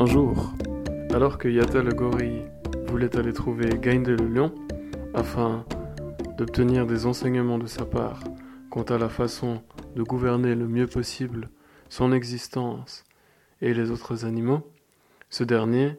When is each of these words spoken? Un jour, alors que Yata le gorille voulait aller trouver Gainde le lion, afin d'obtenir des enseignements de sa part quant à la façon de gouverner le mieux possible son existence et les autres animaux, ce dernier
Un 0.00 0.06
jour, 0.06 0.52
alors 1.12 1.38
que 1.38 1.48
Yata 1.48 1.82
le 1.82 1.92
gorille 1.92 2.44
voulait 2.86 3.16
aller 3.16 3.32
trouver 3.32 3.68
Gainde 3.80 4.06
le 4.06 4.28
lion, 4.28 4.54
afin 5.12 5.64
d'obtenir 6.36 6.86
des 6.86 7.04
enseignements 7.04 7.58
de 7.58 7.66
sa 7.66 7.84
part 7.84 8.20
quant 8.70 8.84
à 8.84 8.96
la 8.96 9.08
façon 9.08 9.60
de 9.96 10.04
gouverner 10.04 10.54
le 10.54 10.68
mieux 10.68 10.86
possible 10.86 11.48
son 11.88 12.12
existence 12.12 13.02
et 13.60 13.74
les 13.74 13.90
autres 13.90 14.24
animaux, 14.24 14.70
ce 15.30 15.42
dernier 15.42 15.98